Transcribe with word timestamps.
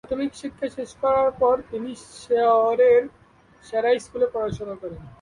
প্রাথমিক 0.03 0.31
শিক্ষা 0.41 0.67
শেষ 0.75 0.91
করার 1.01 1.29
পর, 1.41 1.55
তিনি 1.71 1.91
শহরের 2.23 3.01
সেরা 3.63 3.89
স্কুলে 4.05 4.27
পড়াশোনা 4.33 4.75
করেন। 4.81 5.01